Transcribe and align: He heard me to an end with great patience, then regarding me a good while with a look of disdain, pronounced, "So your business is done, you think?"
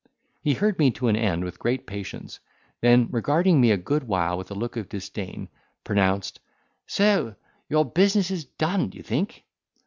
He 0.41 0.55
heard 0.55 0.79
me 0.79 0.89
to 0.89 1.09
an 1.09 1.15
end 1.15 1.43
with 1.43 1.59
great 1.59 1.85
patience, 1.85 2.39
then 2.79 3.07
regarding 3.11 3.61
me 3.61 3.69
a 3.69 3.77
good 3.77 4.05
while 4.07 4.35
with 4.35 4.49
a 4.49 4.55
look 4.55 4.75
of 4.75 4.89
disdain, 4.89 5.47
pronounced, 5.83 6.39
"So 6.87 7.35
your 7.69 7.85
business 7.85 8.31
is 8.31 8.43
done, 8.45 8.91
you 8.93 9.03
think?" 9.03 9.43